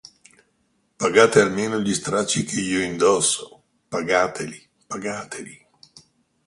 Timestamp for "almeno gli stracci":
1.41-2.43